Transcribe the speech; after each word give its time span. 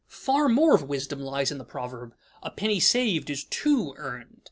Far 0.07 0.49
more 0.49 0.73
of 0.73 0.81
wisdom 0.89 1.19
lies 1.19 1.51
in 1.51 1.59
the 1.59 1.63
proverb, 1.63 2.15
"A 2.41 2.49
penny 2.49 2.79
saved 2.79 3.29
is 3.29 3.43
two 3.43 3.93
earned." 3.97 4.39